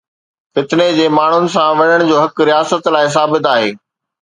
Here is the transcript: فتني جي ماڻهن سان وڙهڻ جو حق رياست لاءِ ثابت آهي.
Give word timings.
فتني 0.53 0.87
جي 0.99 1.05
ماڻهن 1.17 1.45
سان 1.57 1.77
وڙهڻ 1.81 2.05
جو 2.13 2.17
حق 2.23 2.43
رياست 2.51 2.93
لاءِ 2.99 3.15
ثابت 3.19 3.49
آهي. 3.55 3.73